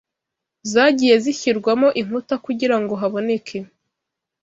[0.71, 3.57] zagiye zishyirwamo inkuta kugira ngo haboneke